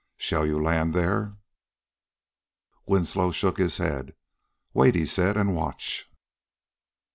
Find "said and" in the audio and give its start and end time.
5.05-5.53